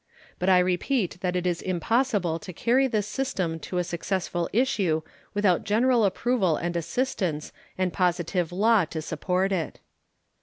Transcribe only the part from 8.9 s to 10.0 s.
support it.